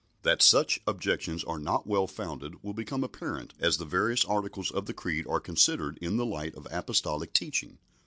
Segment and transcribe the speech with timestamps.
[0.23, 4.87] That such objections are not well founded will become apparent as the various articles of
[4.87, 7.77] the Creed are considered in the light of Apostolic teaching.